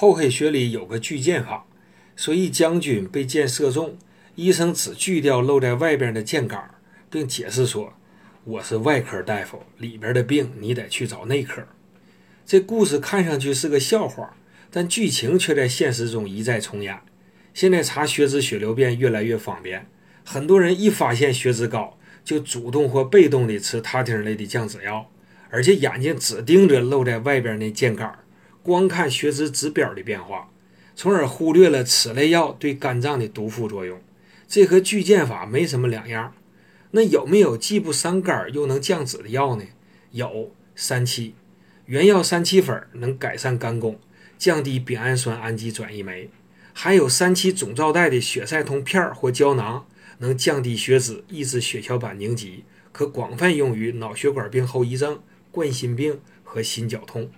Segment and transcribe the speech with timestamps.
[0.00, 1.66] 厚黑学里有个锯剑法，
[2.16, 3.98] 说一将军被箭射中，
[4.34, 6.70] 医生只锯掉露在外边的箭杆，
[7.10, 7.92] 并解释说
[8.44, 11.62] ：“我是外科大夫，里边的病你得去找内科。”
[12.46, 14.34] 这故事看上去是个笑话，
[14.70, 16.98] 但剧情却在现实中一再重演。
[17.52, 19.86] 现在查血脂、血流变越来越方便，
[20.24, 25.10] 很多人一发现血脂高，就主动或被动地吃他汀类的降脂药，
[25.50, 28.18] 而且眼睛只盯着露在外边那箭杆。
[28.62, 30.50] 光看血脂指标的变化，
[30.94, 34.00] 从而忽略了此类药对肝脏的毒副作用。
[34.46, 36.34] 这和巨剑法没什么两样。
[36.90, 39.64] 那有没有既不伤肝又能降脂的药呢？
[40.10, 41.34] 有三七，
[41.86, 44.00] 原药三七粉能改善肝功，
[44.36, 46.28] 降低丙氨酸氨基转移酶；
[46.72, 49.86] 还有三七总皂带的血塞通片或胶囊，
[50.18, 55.22] 能降低血脂，抑制血小板凝集，可广泛用于脑血管病后遗症、
[55.52, 57.30] 冠心病和心绞痛。